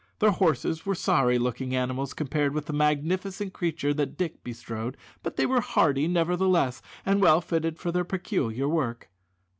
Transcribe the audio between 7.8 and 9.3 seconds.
their peculiar work.